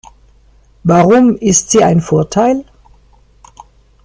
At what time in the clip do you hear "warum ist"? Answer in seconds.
0.83-1.69